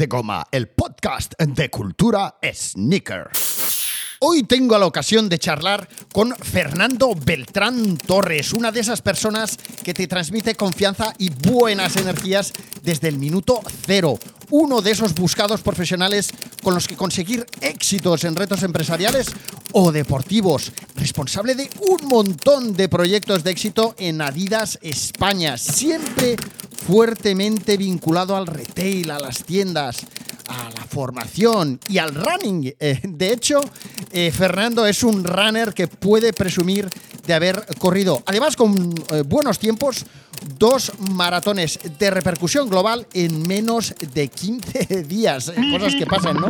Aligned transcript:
De 0.00 0.06
goma, 0.06 0.46
el 0.50 0.66
podcast 0.68 1.34
de 1.38 1.68
cultura 1.68 2.36
sneaker. 2.54 3.28
Hoy 4.20 4.44
tengo 4.44 4.78
la 4.78 4.86
ocasión 4.86 5.28
de 5.28 5.38
charlar 5.38 5.86
con 6.10 6.34
Fernando 6.36 7.14
Beltrán 7.14 7.98
Torres, 7.98 8.54
una 8.54 8.72
de 8.72 8.80
esas 8.80 9.02
personas 9.02 9.58
que 9.84 9.92
te 9.92 10.06
transmite 10.06 10.54
confianza 10.54 11.12
y 11.18 11.28
buenas 11.28 11.96
energías 11.96 12.54
desde 12.82 13.08
el 13.08 13.18
minuto 13.18 13.60
cero. 13.84 14.18
Uno 14.48 14.80
de 14.80 14.92
esos 14.92 15.14
buscados 15.14 15.60
profesionales 15.60 16.30
con 16.62 16.72
los 16.72 16.88
que 16.88 16.96
conseguir 16.96 17.44
éxitos 17.60 18.24
en 18.24 18.36
retos 18.36 18.62
empresariales 18.62 19.26
o 19.72 19.92
deportivos. 19.92 20.72
Responsable 20.96 21.54
de 21.54 21.68
un 21.80 22.08
montón 22.08 22.72
de 22.72 22.88
proyectos 22.88 23.44
de 23.44 23.50
éxito 23.50 23.94
en 23.98 24.22
Adidas 24.22 24.78
España. 24.80 25.58
Siempre 25.58 26.36
fuertemente 26.86 27.76
vinculado 27.76 28.36
al 28.36 28.46
retail, 28.46 29.10
a 29.10 29.18
las 29.18 29.44
tiendas 29.44 30.06
a 30.50 30.68
la 30.76 30.84
formación 30.84 31.78
y 31.88 31.98
al 31.98 32.14
running. 32.14 32.74
Eh, 32.78 33.00
de 33.04 33.32
hecho, 33.32 33.60
eh, 34.10 34.32
Fernando 34.32 34.84
es 34.84 35.04
un 35.04 35.22
runner 35.22 35.72
que 35.72 35.86
puede 35.86 36.32
presumir 36.32 36.88
de 37.26 37.34
haber 37.34 37.64
corrido, 37.78 38.22
además 38.26 38.56
con 38.56 38.92
eh, 39.12 39.22
buenos 39.24 39.60
tiempos, 39.60 40.04
dos 40.58 40.92
maratones 40.98 41.78
de 41.98 42.10
repercusión 42.10 42.68
global 42.68 43.06
en 43.12 43.46
menos 43.46 43.94
de 44.12 44.28
15 44.28 45.04
días. 45.08 45.52
Cosas 45.72 45.94
que 45.94 46.06
pasan, 46.06 46.36
¿no? 46.36 46.48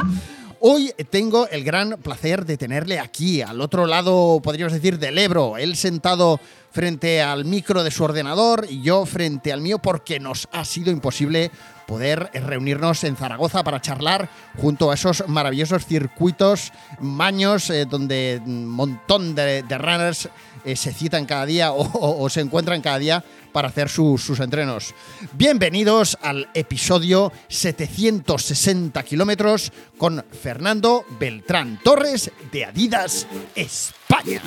Hoy 0.62 0.92
tengo 1.08 1.48
el 1.48 1.64
gran 1.64 1.96
placer 2.02 2.44
de 2.44 2.58
tenerle 2.58 2.98
aquí, 2.98 3.40
al 3.40 3.62
otro 3.62 3.86
lado, 3.86 4.40
podríamos 4.42 4.74
decir, 4.74 4.98
del 4.98 5.16
Ebro. 5.16 5.56
Él 5.56 5.74
sentado 5.74 6.38
frente 6.70 7.22
al 7.22 7.46
micro 7.46 7.82
de 7.82 7.90
su 7.90 8.04
ordenador 8.04 8.66
y 8.68 8.82
yo 8.82 9.06
frente 9.06 9.54
al 9.54 9.62
mío 9.62 9.78
porque 9.78 10.20
nos 10.20 10.48
ha 10.52 10.66
sido 10.66 10.90
imposible 10.90 11.50
poder 11.86 12.30
reunirnos 12.34 13.02
en 13.04 13.16
Zaragoza 13.16 13.64
para 13.64 13.80
charlar 13.80 14.28
junto 14.60 14.90
a 14.90 14.94
esos 14.94 15.24
maravillosos 15.28 15.86
circuitos, 15.86 16.72
maños, 17.00 17.70
eh, 17.70 17.86
donde 17.86 18.42
un 18.44 18.68
montón 18.68 19.34
de, 19.34 19.64
runners 19.66 20.28
eh, 20.64 20.76
se 20.76 20.92
citan 20.92 21.26
cada 21.26 21.46
día 21.46 21.72
o, 21.72 22.28
se 22.28 22.40
encuentran 22.40 22.80
cada 22.80 22.98
día 22.98 23.24
para 23.52 23.68
hacer 23.68 23.88
sus 23.88 24.40
entrenos. 24.40 24.94
Bienvenidos 25.32 26.16
al 26.22 26.48
episodio 26.54 27.32
760 27.48 29.02
kilómetros 29.02 29.72
con 29.98 30.24
Fernando 30.30 31.04
Beltrán 31.18 31.80
Torres 31.82 32.30
de 32.52 32.64
Adidas 32.64 33.26
España. 33.54 34.42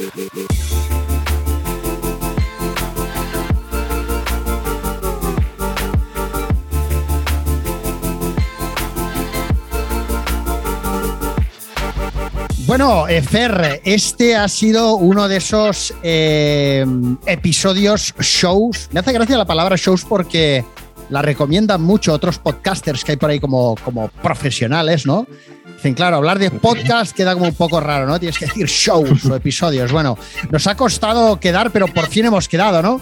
Bueno, 12.73 13.07
eh, 13.07 13.21
Fer, 13.21 13.81
este 13.83 14.35
ha 14.35 14.47
sido 14.47 14.95
uno 14.95 15.27
de 15.27 15.37
esos 15.37 15.93
eh, 16.01 16.83
episodios 17.27 18.15
shows. 18.19 18.89
Me 18.91 18.99
hace 18.99 19.13
gracia 19.13 19.37
la 19.37 19.45
palabra 19.45 19.75
shows 19.75 20.03
porque 20.03 20.65
la 21.11 21.21
recomiendan 21.21 21.83
mucho 21.83 22.11
otros 22.13 22.39
podcasters 22.39 23.03
que 23.03 23.11
hay 23.11 23.17
por 23.17 23.29
ahí 23.29 23.39
como, 23.39 23.75
como 23.75 24.07
profesionales, 24.07 25.05
¿no? 25.05 25.27
Dicen, 25.75 25.93
claro, 25.93 26.15
hablar 26.15 26.39
de 26.39 26.49
podcast 26.49 27.15
queda 27.15 27.35
como 27.35 27.45
un 27.45 27.53
poco 27.53 27.79
raro, 27.79 28.07
¿no? 28.07 28.17
Tienes 28.17 28.39
que 28.39 28.47
decir 28.47 28.65
shows 28.65 29.23
o 29.25 29.35
episodios. 29.35 29.91
Bueno, 29.91 30.17
nos 30.49 30.65
ha 30.65 30.73
costado 30.75 31.39
quedar, 31.39 31.69
pero 31.69 31.87
por 31.87 32.07
fin 32.07 32.25
hemos 32.25 32.47
quedado, 32.47 32.81
¿no? 32.81 32.99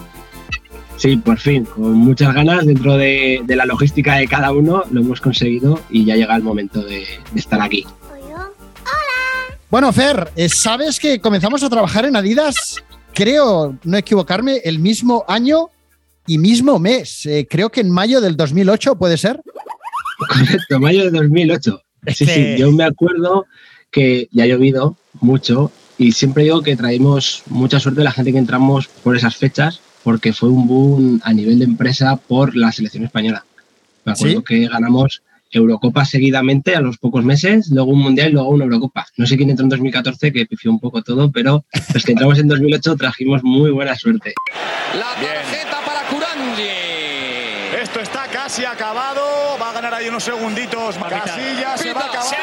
Sí, 0.98 1.16
por 1.16 1.38
fin, 1.38 1.64
con 1.64 1.94
muchas 1.94 2.34
ganas 2.34 2.66
dentro 2.66 2.98
de, 2.98 3.42
la 3.48 3.64
logística 3.64 4.16
de 4.16 4.28
cada 4.28 4.52
uno, 4.52 4.84
lo 4.90 5.00
hemos 5.00 5.22
conseguido 5.22 5.80
y 5.88 6.04
ya 6.04 6.14
llega 6.14 6.36
el 6.36 6.42
momento 6.42 6.82
de 6.82 7.06
estar 7.34 7.62
aquí. 7.62 7.86
Bueno, 9.72 9.90
Fer, 9.90 10.30
eh, 10.36 10.50
¿sabes 10.50 11.00
que 11.00 11.18
comenzamos 11.18 11.62
a 11.62 11.70
trabajar 11.70 12.04
en 12.04 12.14
Adidas? 12.14 12.76
Creo, 13.14 13.78
no 13.84 13.96
equivocarme, 13.96 14.56
el 14.64 14.78
mismo 14.78 15.24
año 15.26 15.70
y 16.26 16.36
mismo 16.36 16.78
mes. 16.78 17.24
Eh, 17.24 17.46
creo 17.48 17.70
que 17.70 17.80
en 17.80 17.90
mayo 17.90 18.20
del 18.20 18.36
2008, 18.36 18.96
¿puede 18.96 19.16
ser? 19.16 19.40
Correcto, 20.28 20.78
mayo 20.78 21.04
del 21.04 21.14
2008. 21.14 21.80
Sí, 22.08 22.26
sí, 22.26 22.54
yo 22.58 22.70
me 22.70 22.84
acuerdo 22.84 23.46
que 23.90 24.28
ya 24.30 24.44
ha 24.44 24.46
llovido 24.46 24.98
mucho 25.22 25.72
y 25.96 26.12
siempre 26.12 26.44
digo 26.44 26.60
que 26.60 26.76
traemos 26.76 27.42
mucha 27.46 27.80
suerte 27.80 28.02
a 28.02 28.04
la 28.04 28.12
gente 28.12 28.30
que 28.30 28.38
entramos 28.38 28.88
por 28.88 29.16
esas 29.16 29.36
fechas 29.36 29.80
porque 30.02 30.34
fue 30.34 30.50
un 30.50 30.66
boom 30.66 31.20
a 31.24 31.32
nivel 31.32 31.58
de 31.60 31.64
empresa 31.64 32.16
por 32.16 32.54
la 32.54 32.72
selección 32.72 33.04
española. 33.04 33.46
Me 34.04 34.12
acuerdo 34.12 34.44
que 34.44 34.68
ganamos 34.68 35.22
Eurocopa 35.52 36.04
seguidamente 36.04 36.74
a 36.74 36.80
los 36.80 36.98
pocos 36.98 37.24
meses, 37.24 37.68
luego 37.70 37.92
un 37.92 38.00
Mundial 38.00 38.30
y 38.30 38.32
luego 38.32 38.50
una 38.50 38.64
Eurocopa. 38.64 39.06
No 39.16 39.26
sé 39.26 39.36
quién 39.36 39.50
entró 39.50 39.64
en 39.64 39.70
2014, 39.70 40.32
que 40.32 40.46
pifió 40.46 40.70
un 40.70 40.80
poco 40.80 41.02
todo, 41.02 41.30
pero 41.30 41.64
los 41.94 42.04
que 42.04 42.12
entramos 42.12 42.38
en 42.38 42.48
2008 42.48 42.96
trajimos 42.96 43.42
muy 43.44 43.70
buena 43.70 43.94
suerte. 43.96 44.34
La 44.98 45.14
tarjeta 45.14 45.80
para 45.84 46.02
Curangi. 46.08 47.82
Esto 47.82 48.00
está 48.00 48.26
casi 48.26 48.64
acabado, 48.64 49.22
va 49.60 49.70
a 49.70 49.72
ganar 49.72 49.94
ahí 49.94 50.08
unos 50.08 50.24
segunditos. 50.24 50.96
Casillas 50.96 51.80
se 51.80 51.92
va 51.92 52.00
a 52.00 52.06
acabar. 52.06 52.41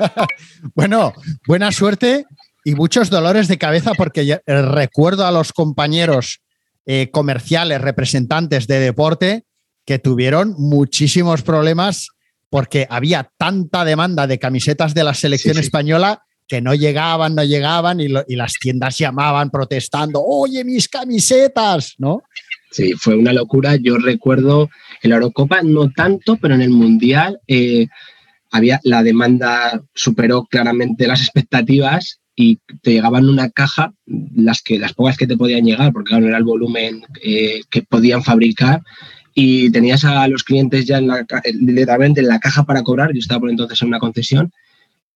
bueno, 0.74 1.12
buena 1.46 1.72
suerte 1.72 2.24
y 2.64 2.74
muchos 2.74 3.10
dolores 3.10 3.48
de 3.48 3.58
cabeza 3.58 3.92
porque 3.96 4.40
recuerdo 4.46 5.26
a 5.26 5.32
los 5.32 5.52
compañeros 5.52 6.40
eh, 6.86 7.10
comerciales, 7.10 7.80
representantes 7.80 8.66
de 8.66 8.80
deporte, 8.80 9.44
que 9.84 9.98
tuvieron 9.98 10.54
muchísimos 10.58 11.42
problemas 11.42 12.08
porque 12.48 12.86
había 12.90 13.30
tanta 13.38 13.84
demanda 13.84 14.26
de 14.26 14.38
camisetas 14.38 14.92
de 14.94 15.04
la 15.04 15.14
selección 15.14 15.58
española 15.58 16.24
que 16.48 16.60
no 16.60 16.74
llegaban, 16.74 17.36
no 17.36 17.44
llegaban 17.44 18.00
y, 18.00 18.08
las 18.08 18.54
tiendas 18.54 18.98
llamaban 18.98 19.50
protestando, 19.50 20.20
oye, 20.20 20.64
mis 20.64 20.88
camisetas, 20.88 21.94
¿no? 21.98 22.22
Sí, 22.72 22.92
fue 22.94 23.16
una 23.16 23.32
locura. 23.32 23.76
Yo 23.76 23.98
recuerdo 23.98 24.68
en 25.00 25.10
la 25.10 25.16
Eurocopa, 25.16 25.62
no 25.62 25.90
tanto, 25.90 26.36
pero 26.36 26.56
en 26.56 26.62
el 26.62 26.70
Mundial 26.70 27.40
eh, 27.46 27.86
había 28.50 28.80
la 28.84 29.02
demanda 29.02 29.82
superó 29.94 30.44
claramente 30.44 31.06
las 31.06 31.20
expectativas 31.20 32.20
y 32.34 32.58
te 32.82 32.92
llegaban 32.92 33.28
una 33.28 33.50
caja, 33.50 33.92
las 34.06 34.62
que 34.62 34.78
las 34.78 34.94
pocas 34.94 35.16
que 35.16 35.26
te 35.26 35.36
podían 35.36 35.64
llegar, 35.64 35.92
porque 35.92 36.14
era 36.14 36.38
el 36.38 36.44
volumen 36.44 37.02
eh, 37.22 37.60
que 37.68 37.82
podían 37.82 38.22
fabricar, 38.22 38.80
y 39.34 39.70
tenías 39.70 40.04
a 40.04 40.26
los 40.28 40.42
clientes 40.42 40.86
ya 40.86 40.98
en 40.98 41.08
la, 41.08 41.26
directamente 41.60 42.20
en 42.20 42.28
la 42.28 42.40
caja 42.40 42.64
para 42.64 42.82
cobrar. 42.82 43.12
Yo 43.12 43.18
estaba 43.18 43.40
por 43.40 43.50
entonces 43.50 43.80
en 43.82 43.88
una 43.88 43.98
concesión 43.98 44.52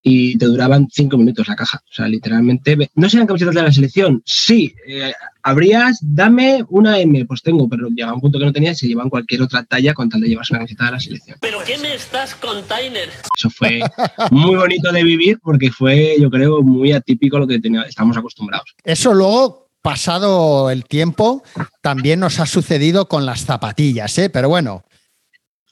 y 0.07 0.37
te 0.37 0.45
duraban 0.45 0.87
cinco 0.91 1.17
minutos 1.17 1.47
la 1.47 1.55
caja. 1.55 1.81
O 1.83 1.93
sea, 1.93 2.07
literalmente, 2.07 2.77
¿no 2.93 3.09
serían 3.09 3.25
camisetas 3.25 3.55
de 3.55 3.63
la 3.63 3.71
selección? 3.71 4.21
Sí, 4.23 4.75
eh, 4.87 5.11
habrías, 5.41 5.97
dame 5.99 6.63
una 6.69 6.99
M, 6.99 7.25
pues 7.25 7.41
tengo, 7.41 7.67
pero 7.67 7.89
llegaba 7.89 8.13
un 8.13 8.21
punto 8.21 8.37
que 8.37 8.45
no 8.45 8.53
tenía 8.53 8.71
y 8.71 8.75
se 8.75 8.87
llevan 8.87 9.09
cualquier 9.09 9.41
otra 9.41 9.63
talla 9.63 9.95
con 9.95 10.07
tal 10.07 10.21
de 10.21 10.27
llevarse 10.27 10.53
una 10.53 10.59
camiseta 10.59 10.85
de 10.85 10.91
la 10.91 10.99
selección. 10.99 11.37
¿Pero 11.41 11.57
qué 11.65 11.79
me 11.79 11.95
estás 11.95 12.35
container? 12.35 13.09
Eso 13.35 13.49
fue 13.49 13.81
muy 14.29 14.55
bonito 14.55 14.91
de 14.91 15.03
vivir 15.03 15.39
porque 15.41 15.71
fue, 15.71 16.17
yo 16.19 16.29
creo, 16.29 16.61
muy 16.61 16.91
atípico 16.91 17.37
a 17.37 17.39
lo 17.39 17.47
que 17.47 17.59
estamos 17.87 18.15
acostumbrados. 18.15 18.75
Eso 18.83 19.11
luego 19.11 19.71
pasado 19.81 20.69
el 20.69 20.85
tiempo, 20.85 21.43
también 21.81 22.19
nos 22.19 22.39
ha 22.39 22.45
sucedido 22.45 23.07
con 23.07 23.25
las 23.25 23.43
zapatillas, 23.45 24.15
¿eh? 24.19 24.29
Pero 24.29 24.49
bueno. 24.49 24.83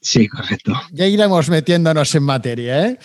Sí, 0.00 0.26
correcto. 0.26 0.72
Ya 0.90 1.06
iremos 1.06 1.48
metiéndonos 1.48 2.12
en 2.16 2.22
materia, 2.24 2.86
¿eh? 2.88 2.98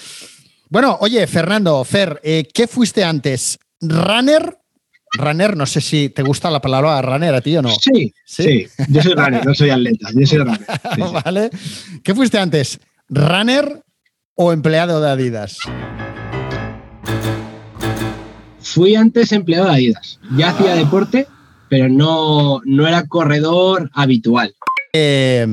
Bueno, 0.71 0.99
oye, 1.01 1.25
Fernando, 1.25 1.83
Fer, 1.83 2.21
eh, 2.23 2.47
¿qué 2.53 2.67
fuiste 2.67 3.03
antes? 3.03 3.57
¿Runner? 3.81 4.55
Runner, 5.13 5.57
no 5.57 5.65
sé 5.65 5.81
si 5.81 6.09
te 6.09 6.21
gusta 6.21 6.51
la 6.51 6.61
palabra 6.61 7.01
runner 7.01 7.33
a 7.33 7.41
ti 7.41 7.57
o 7.57 7.63
no. 7.63 7.71
Sí, 7.71 8.13
sí, 8.23 8.67
yo 8.87 9.01
soy 9.01 9.15
runner, 9.15 9.43
no 9.43 9.55
soy 9.55 9.71
atleta, 9.71 10.09
yo 10.13 10.27
soy 10.27 10.37
runner. 10.37 10.59
vale. 11.25 11.49
¿Qué 12.03 12.13
fuiste 12.13 12.37
antes? 12.37 12.79
¿Runner 13.07 13.81
o 14.35 14.53
empleado 14.53 15.01
de 15.01 15.09
Adidas? 15.09 15.57
Fui 18.59 18.95
antes 18.95 19.31
empleado 19.31 19.65
de 19.65 19.71
Adidas. 19.71 20.19
Ya 20.37 20.49
hacía 20.49 20.75
deporte, 20.75 21.25
pero 21.67 21.89
no, 21.89 22.61
no 22.63 22.87
era 22.87 23.07
corredor 23.07 23.89
habitual. 23.95 24.53
Eh, 24.93 25.47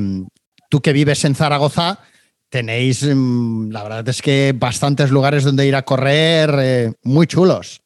tú 0.69 0.79
que 0.79 0.93
vives 0.93 1.25
en 1.25 1.33
Zaragoza, 1.33 2.01
tenéis, 2.49 3.03
mm, 3.03 3.71
la 3.71 3.83
verdad 3.83 4.07
es 4.09 4.21
que 4.21 4.53
bastantes 4.57 5.11
lugares 5.11 5.43
donde 5.43 5.67
ir 5.67 5.75
a 5.75 5.83
correr 5.83 6.55
eh, 6.59 6.93
muy 7.03 7.27
chulos. 7.27 7.81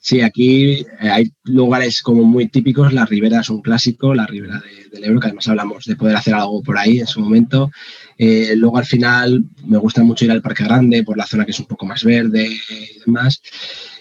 Sí, 0.00 0.20
aquí 0.20 0.72
eh, 0.72 0.86
hay 1.00 1.32
lugares 1.44 2.00
como 2.02 2.24
muy 2.24 2.48
típicos. 2.48 2.92
La 2.92 3.04
Ribera 3.04 3.40
es 3.40 3.50
un 3.50 3.60
clásico, 3.60 4.14
la 4.14 4.26
Ribera 4.26 4.62
del 4.92 5.04
Ebro, 5.04 5.20
que 5.20 5.26
además 5.26 5.48
hablamos 5.48 5.84
de 5.84 5.96
poder 5.96 6.16
hacer 6.16 6.34
algo 6.34 6.62
por 6.62 6.78
ahí 6.78 7.00
en 7.00 7.06
su 7.06 7.20
momento. 7.20 7.70
Eh, 8.16 8.54
luego 8.56 8.78
al 8.78 8.86
final 8.86 9.44
me 9.66 9.76
gusta 9.76 10.02
mucho 10.02 10.24
ir 10.24 10.30
al 10.30 10.42
Parque 10.42 10.64
Grande 10.64 11.04
por 11.04 11.16
la 11.16 11.26
zona 11.26 11.44
que 11.44 11.50
es 11.50 11.60
un 11.60 11.66
poco 11.66 11.84
más 11.84 12.04
verde 12.04 12.48
y 12.48 12.98
demás. 13.04 13.42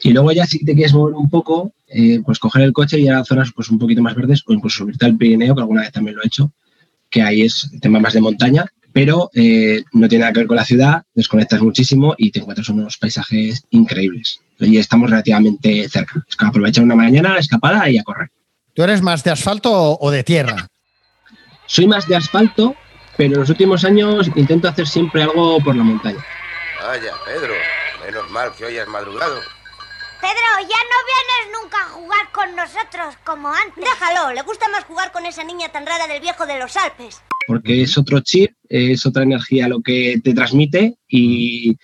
Y 0.03 0.11
luego 0.11 0.31
ya 0.31 0.45
si 0.45 0.63
te 0.63 0.75
quieres 0.75 0.94
mover 0.94 1.15
un 1.15 1.29
poco, 1.29 1.73
pues 2.23 2.39
coger 2.39 2.61
el 2.63 2.73
coche 2.73 2.99
y 2.99 3.05
ir 3.05 3.11
a 3.11 3.25
zonas 3.25 3.51
pues 3.53 3.69
un 3.69 3.79
poquito 3.79 4.01
más 4.01 4.15
verdes 4.15 4.44
o 4.45 4.53
incluso 4.53 4.77
subirte 4.77 5.05
al 5.05 5.17
Pirineo, 5.17 5.55
que 5.55 5.61
alguna 5.61 5.81
vez 5.81 5.91
también 5.91 6.15
lo 6.15 6.23
he 6.23 6.27
hecho, 6.27 6.51
que 7.09 7.21
ahí 7.21 7.41
es 7.41 7.69
tema 7.81 7.99
más 7.99 8.13
de 8.13 8.21
montaña, 8.21 8.65
pero 8.97 9.29
eh, 9.35 9.83
no 9.91 10.09
tiene 10.09 10.23
nada 10.23 10.33
que 10.33 10.39
ver 10.39 10.47
con 10.47 10.57
la 10.57 10.65
ciudad, 10.65 11.03
desconectas 11.13 11.61
muchísimo 11.61 12.15
y 12.17 12.31
te 12.31 12.39
encuentras 12.39 12.67
unos 12.69 12.97
paisajes 12.97 13.63
increíbles. 13.69 14.41
Y 14.57 14.79
estamos 14.79 15.11
relativamente 15.11 15.88
cerca. 15.88 16.25
Es 16.27 16.35
que 16.35 16.44
aprovechar 16.47 16.83
una 16.83 16.95
mañana, 16.95 17.33
la 17.33 17.39
escapada 17.39 17.88
y 17.91 17.99
a 17.99 18.03
correr. 18.03 18.31
¿Tú 18.73 18.81
eres 18.81 19.03
más 19.03 19.23
de 19.23 19.29
asfalto 19.29 19.99
o 19.99 20.09
de 20.09 20.23
tierra? 20.23 20.65
Soy 21.67 21.85
más 21.85 22.07
de 22.07 22.15
asfalto, 22.15 22.75
pero 23.15 23.35
en 23.35 23.39
los 23.41 23.49
últimos 23.51 23.85
años 23.85 24.31
intento 24.35 24.67
hacer 24.67 24.88
siempre 24.88 25.21
algo 25.21 25.59
por 25.59 25.75
la 25.75 25.83
montaña. 25.83 26.25
Vaya, 26.81 27.13
Pedro, 27.23 27.53
menos 28.03 28.31
mal 28.31 28.51
que 28.57 28.65
hoy 28.65 28.79
has 28.79 28.88
madrugado. 28.88 29.35
Pedro, 30.21 30.53
ya 30.61 30.65
no 30.65 30.97
vienes 31.05 31.61
nunca 31.61 31.77
a 31.83 31.89
jugar 31.89 32.31
con 32.31 32.55
nosotros 32.55 33.15
como 33.23 33.49
antes. 33.49 33.75
Déjalo, 33.75 34.33
le 34.33 34.41
gusta 34.41 34.67
más 34.69 34.85
jugar 34.85 35.11
con 35.11 35.27
esa 35.27 35.44
niña 35.44 35.69
tan 35.69 35.85
rara 35.85 36.07
del 36.07 36.19
viejo 36.19 36.47
de 36.47 36.57
los 36.57 36.75
Alpes. 36.75 37.21
Porque 37.47 37.81
es 37.81 37.97
otro 37.97 38.19
chip, 38.19 38.51
es 38.67 39.05
otra 39.05 39.23
energía 39.23 39.67
lo 39.67 39.81
que 39.81 40.19
te 40.21 40.33
transmite 40.33 40.97
y, 41.07 41.75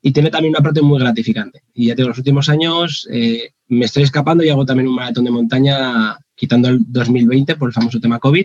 y 0.00 0.12
tiene 0.12 0.30
también 0.30 0.54
una 0.54 0.62
parte 0.62 0.80
muy 0.80 1.00
gratificante. 1.00 1.62
Y 1.74 1.88
ya 1.88 1.96
tengo 1.96 2.10
los 2.10 2.18
últimos 2.18 2.48
años 2.48 3.06
eh, 3.10 3.50
me 3.68 3.84
estoy 3.84 4.02
escapando 4.02 4.42
y 4.42 4.50
hago 4.50 4.64
también 4.64 4.88
un 4.88 4.94
maratón 4.94 5.24
de 5.24 5.30
montaña, 5.30 6.16
quitando 6.34 6.68
el 6.68 6.80
2020 6.86 7.56
por 7.56 7.68
el 7.68 7.74
famoso 7.74 8.00
tema 8.00 8.18
COVID. 8.18 8.44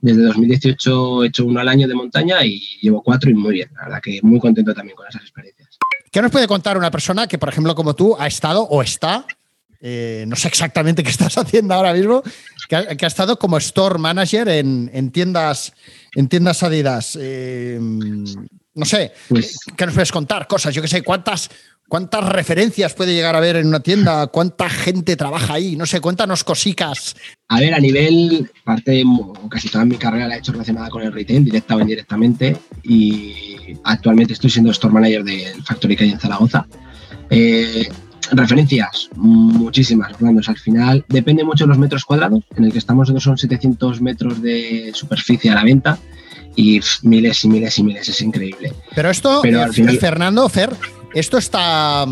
Desde 0.00 0.22
2018 0.22 1.24
he 1.24 1.26
hecho 1.28 1.44
uno 1.44 1.60
al 1.60 1.68
año 1.68 1.88
de 1.88 1.94
montaña 1.94 2.44
y 2.44 2.60
llevo 2.80 3.02
cuatro 3.02 3.30
y 3.30 3.34
muy 3.34 3.54
bien. 3.54 3.70
La 3.74 3.84
verdad 3.84 4.00
que 4.02 4.20
muy 4.22 4.38
contento 4.38 4.74
también 4.74 4.96
con 4.96 5.06
esas 5.08 5.22
experiencias. 5.22 5.78
¿Qué 6.10 6.22
nos 6.22 6.30
puede 6.30 6.46
contar 6.46 6.76
una 6.76 6.90
persona 6.90 7.26
que, 7.26 7.38
por 7.38 7.48
ejemplo, 7.48 7.74
como 7.74 7.94
tú, 7.94 8.16
ha 8.18 8.26
estado 8.26 8.62
o 8.62 8.82
está, 8.82 9.26
eh, 9.80 10.24
no 10.26 10.36
sé 10.36 10.48
exactamente 10.48 11.02
qué 11.04 11.10
estás 11.10 11.36
haciendo 11.38 11.74
ahora 11.74 11.92
mismo, 11.92 12.22
que 12.68 12.76
ha, 12.76 12.96
que 12.96 13.04
ha 13.04 13.08
estado 13.08 13.38
como 13.38 13.58
store 13.58 13.98
manager 13.98 14.48
en, 14.48 14.90
en 14.92 15.10
tiendas, 15.10 15.72
en 16.18 16.28
tiendas 16.28 16.64
Adidas? 16.64 17.16
Eh, 17.20 17.78
no 17.80 18.84
sé, 18.84 19.12
Pues- 19.28 19.56
¿qué 19.76 19.86
nos 19.86 19.94
puedes 19.94 20.10
contar? 20.10 20.48
Cosas, 20.48 20.74
yo 20.74 20.82
qué 20.82 20.88
sé, 20.88 21.02
¿cuántas, 21.02 21.48
¿cuántas 21.88 22.24
referencias 22.24 22.92
puede 22.94 23.14
llegar 23.14 23.36
a 23.36 23.38
haber 23.38 23.54
en 23.54 23.68
una 23.68 23.78
tienda? 23.80 24.26
¿Cuánta 24.26 24.68
gente 24.68 25.14
trabaja 25.14 25.54
ahí? 25.54 25.76
No 25.76 25.86
sé, 25.86 26.00
cuéntanos 26.00 26.42
cosicas. 26.42 27.14
A 27.48 27.60
ver, 27.60 27.72
a 27.72 27.78
nivel, 27.78 28.50
parte, 28.64 29.04
casi 29.48 29.68
toda 29.68 29.84
mi 29.84 29.96
carrera 29.96 30.26
la 30.26 30.34
he 30.34 30.38
hecho 30.40 30.50
relacionada 30.50 30.90
con 30.90 31.02
el 31.02 31.12
retail, 31.12 31.44
directa 31.44 31.76
o 31.76 31.80
indirectamente, 31.80 32.56
y 32.82 33.76
actualmente 33.84 34.32
estoy 34.32 34.50
siendo 34.50 34.72
store 34.72 34.94
manager 34.94 35.22
del 35.22 35.62
Factory 35.62 35.96
hay 36.00 36.10
en 36.10 36.18
Zaragoza. 36.20 36.66
Eh, 37.30 37.88
referencias, 38.32 39.08
muchísimas, 39.16 40.12
Fernando. 40.12 40.40
O 40.40 40.42
sea, 40.42 40.52
al 40.54 40.60
final 40.60 41.04
depende 41.08 41.44
mucho 41.44 41.64
de 41.64 41.68
los 41.68 41.78
metros 41.78 42.04
cuadrados, 42.04 42.44
en 42.56 42.64
el 42.64 42.72
que 42.72 42.78
estamos 42.78 43.12
son 43.18 43.38
700 43.38 44.00
metros 44.00 44.40
de 44.42 44.90
superficie 44.94 45.50
a 45.50 45.54
la 45.54 45.64
venta 45.64 45.98
y 46.56 46.80
miles 47.02 47.44
y 47.44 47.48
miles 47.48 47.78
y 47.78 47.82
miles, 47.84 48.08
es 48.08 48.20
increíble. 48.20 48.72
Pero 48.94 49.10
esto, 49.10 49.40
Pero 49.42 49.62
al 49.62 49.72
final- 49.72 49.98
Fernando, 49.98 50.48
Fer, 50.48 50.70
¿esto 51.14 51.38
está 51.38 52.04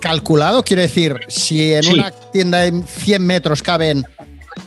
calculado? 0.00 0.62
Quiero 0.62 0.82
decir, 0.82 1.16
si 1.28 1.72
en 1.72 1.82
Sí. 1.82 1.94
una 1.94 2.10
tienda 2.10 2.58
de 2.60 2.82
100 2.86 3.24
metros 3.26 3.62
caben, 3.62 4.04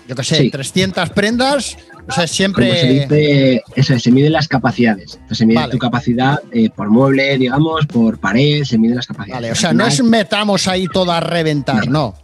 yo 0.08 0.16
qué 0.16 0.24
sé, 0.24 0.38
Sí. 0.38 0.50
300 0.50 1.10
prendas, 1.12 1.78
o 2.08 2.12
sea, 2.12 2.16
Como 2.16 2.28
se 2.28 2.34
siempre... 2.34 2.94
dice, 2.94 3.64
eso 3.76 3.94
es, 3.94 4.04
se 4.04 4.12
miden 4.12 4.32
las 4.32 4.48
capacidades. 4.48 5.16
Entonces, 5.16 5.38
se 5.40 5.46
mide 5.46 5.60
Vale. 5.60 5.72
tu 5.72 5.78
capacidad 5.78 6.40
eh, 6.52 6.70
por 6.70 6.90
mueble, 6.90 7.38
digamos, 7.38 7.86
por 7.88 8.18
pared, 8.20 8.64
se 8.64 8.78
miden 8.78 8.96
las 8.96 9.08
capacidades. 9.08 9.42
Vale, 9.42 9.52
o 9.52 9.56
sea, 9.56 9.74
no 9.74 9.86
es 9.86 10.02
metamos 10.02 10.68
ahí 10.68 10.88
todo 10.88 11.12
a 11.12 11.20
reventar, 11.20 11.90
no. 11.90 12.16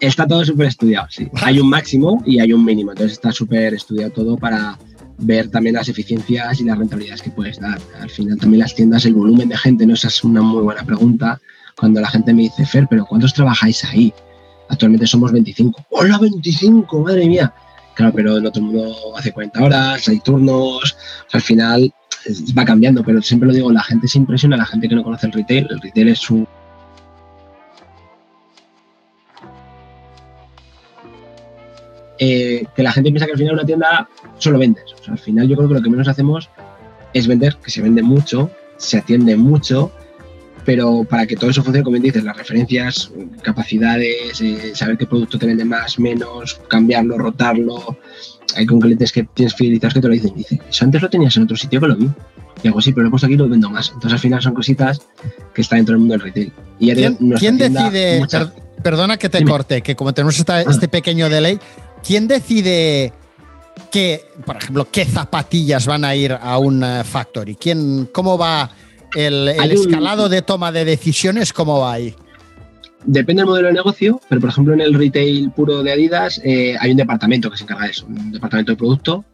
Está 0.00 0.26
todo 0.26 0.44
súper 0.44 0.66
estudiado, 0.66 1.06
sí. 1.10 1.28
Hay 1.42 1.60
un 1.60 1.68
máximo 1.68 2.22
y 2.26 2.40
hay 2.40 2.52
un 2.52 2.64
mínimo, 2.64 2.90
entonces 2.90 3.12
está 3.12 3.30
súper 3.30 3.74
estudiado 3.74 4.10
todo 4.10 4.36
para 4.36 4.76
ver 5.18 5.48
también 5.48 5.76
las 5.76 5.88
eficiencias 5.88 6.60
y 6.60 6.64
las 6.64 6.76
rentabilidades 6.76 7.22
que 7.22 7.30
puedes 7.30 7.60
dar. 7.60 7.78
Al 8.00 8.10
final 8.10 8.38
también 8.38 8.60
las 8.60 8.74
tiendas, 8.74 9.04
el 9.04 9.14
volumen 9.14 9.48
de 9.48 9.56
gente, 9.56 9.86
¿no? 9.86 9.94
Esa 9.94 10.08
es 10.08 10.24
una 10.24 10.42
muy 10.42 10.62
buena 10.62 10.84
pregunta. 10.84 11.40
Cuando 11.76 12.00
la 12.00 12.08
gente 12.08 12.34
me 12.34 12.42
dice, 12.42 12.66
Fer, 12.66 12.86
¿pero 12.90 13.06
cuántos 13.06 13.32
trabajáis 13.32 13.84
ahí? 13.84 14.12
Actualmente 14.68 15.06
somos 15.06 15.32
25. 15.32 15.86
¡Hola, 15.90 16.18
25! 16.18 17.00
¡Madre 17.00 17.28
mía! 17.28 17.52
Claro, 17.94 18.12
pero 18.14 18.36
el 18.36 18.50
mundo 18.60 19.16
hace 19.16 19.32
40 19.32 19.62
horas, 19.62 20.08
hay 20.08 20.18
turnos, 20.20 20.96
al 21.32 21.40
final 21.40 21.94
va 22.58 22.64
cambiando, 22.64 23.04
pero 23.04 23.22
siempre 23.22 23.46
lo 23.46 23.54
digo, 23.54 23.70
la 23.72 23.82
gente 23.82 24.08
se 24.08 24.18
impresiona, 24.18 24.56
la 24.56 24.66
gente 24.66 24.88
que 24.88 24.94
no 24.94 25.04
conoce 25.04 25.26
el 25.26 25.32
retail, 25.32 25.68
el 25.70 25.80
retail 25.80 26.08
es 26.08 26.30
un 26.30 26.48
eh, 32.18 32.64
que 32.74 32.82
la 32.82 32.92
gente 32.92 33.10
piensa 33.10 33.26
que 33.26 33.32
al 33.32 33.38
final 33.38 33.54
una 33.54 33.66
tienda 33.66 34.08
solo 34.38 34.58
vendes. 34.58 34.84
Al 35.08 35.18
final 35.18 35.48
yo 35.48 35.56
creo 35.56 35.68
que 35.68 35.74
lo 35.74 35.82
que 35.82 35.90
menos 35.90 36.08
hacemos 36.08 36.48
es 37.12 37.26
vender, 37.26 37.56
que 37.56 37.70
se 37.70 37.82
vende 37.82 38.02
mucho, 38.02 38.50
se 38.76 38.98
atiende 38.98 39.36
mucho, 39.36 39.92
pero 40.64 41.04
para 41.04 41.26
que 41.26 41.36
todo 41.36 41.50
eso 41.50 41.62
funcione, 41.62 41.84
como 41.84 41.92
bien 41.94 42.04
dices, 42.04 42.24
las 42.24 42.36
referencias, 42.36 43.10
capacidades, 43.42 44.40
eh, 44.40 44.72
saber 44.74 44.96
qué 44.98 45.06
producto 45.06 45.38
te 45.38 45.46
vende 45.46 45.64
más, 45.64 45.98
menos, 45.98 46.60
cambiarlo, 46.68 47.18
rotarlo. 47.18 47.98
Hay 48.56 48.66
con 48.66 48.80
clientes 48.80 49.12
que 49.12 49.24
tienes 49.24 49.54
fidelizados 49.54 49.94
que 49.94 50.00
te 50.00 50.08
lo 50.08 50.14
dicen. 50.14 50.32
Dice, 50.34 50.60
eso 50.68 50.84
antes 50.84 51.02
lo 51.02 51.10
tenías 51.10 51.36
en 51.36 51.42
otro 51.44 51.56
sitio 51.56 51.80
que 51.80 51.88
lo 51.88 51.96
vi. 51.96 52.08
Y 52.62 52.68
hago, 52.68 52.80
sí, 52.80 52.92
pero 52.92 53.02
lo 53.02 53.08
he 53.08 53.10
puesto 53.10 53.26
aquí 53.26 53.34
y 53.34 53.38
lo 53.38 53.48
vendo 53.48 53.68
más. 53.68 53.88
Entonces 53.88 54.12
al 54.12 54.18
final 54.20 54.40
son 54.42 54.54
cositas 54.54 55.00
que 55.52 55.60
están 55.62 55.80
dentro 55.80 55.92
del 55.94 55.98
mundo 56.00 56.14
del 56.14 56.20
retail. 56.22 56.52
Y 56.78 56.86
ya 56.86 56.94
¿Quién, 56.94 57.16
quién 57.38 57.58
decide, 57.58 58.20
muchas- 58.20 58.48
per- 58.50 58.82
perdona 58.82 59.16
que 59.16 59.28
te 59.28 59.38
Dime. 59.38 59.50
corte, 59.50 59.82
que 59.82 59.94
como 59.96 60.14
tenemos 60.14 60.38
esta- 60.38 60.58
Ah. 60.58 60.64
este 60.68 60.88
pequeño 60.88 61.28
delay, 61.28 61.58
¿quién 62.06 62.28
decide 62.28 63.12
que, 63.90 64.24
por 64.46 64.56
ejemplo, 64.56 64.86
qué 64.90 65.04
zapatillas 65.04 65.86
van 65.86 66.04
a 66.04 66.14
ir 66.14 66.32
a 66.40 66.58
un 66.58 66.82
eh, 66.84 67.02
factory? 67.04 67.56
¿Quién, 67.56 68.08
¿Cómo 68.12 68.38
va 68.38 68.70
el, 69.14 69.48
el 69.48 69.60
Hay 69.60 69.70
un- 69.70 69.76
escalado 69.76 70.28
de 70.28 70.42
toma 70.42 70.72
de 70.72 70.84
decisiones? 70.84 71.52
¿Cómo 71.52 71.80
va 71.80 71.94
ahí? 71.94 72.14
Depende 73.06 73.40
del 73.42 73.48
modelo 73.48 73.68
de 73.68 73.74
negocio, 73.74 74.20
pero 74.28 74.40
por 74.40 74.50
ejemplo 74.50 74.72
en 74.72 74.80
el 74.80 74.94
retail 74.94 75.50
puro 75.50 75.82
de 75.82 75.92
Adidas 75.92 76.40
eh, 76.42 76.74
hay 76.80 76.90
un 76.90 76.96
departamento 76.96 77.50
que 77.50 77.58
se 77.58 77.64
encarga 77.64 77.84
de 77.84 77.90
eso, 77.90 78.06
un 78.06 78.32
departamento 78.32 78.72
de 78.72 78.76
producto 78.76 79.24